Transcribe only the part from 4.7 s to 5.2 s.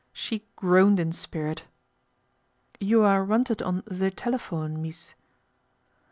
mees."